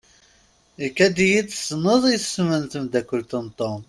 [0.85, 3.79] Ikad-iyi-d tessneḍ isem n temdakelt n Tom.